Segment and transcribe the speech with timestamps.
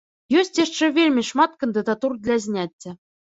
[0.39, 2.97] Ёсць яшчэ вельмі шмат кандыдатур для зняцця.